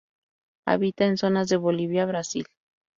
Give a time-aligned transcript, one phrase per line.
[0.65, 2.47] Habita en zonas de Bolivia, Brasil.